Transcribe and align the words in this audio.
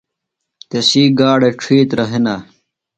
تسی 0.69 1.03
گاڈہ 1.19 1.49
ڇِھیترہ 1.61 2.05
ہِنہ۔ 2.11 2.35